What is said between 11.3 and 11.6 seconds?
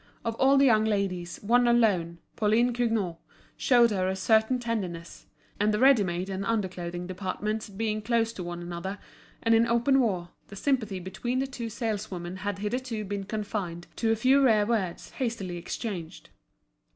the